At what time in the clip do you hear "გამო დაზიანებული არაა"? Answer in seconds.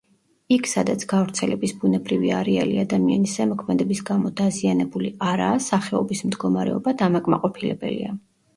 4.09-5.63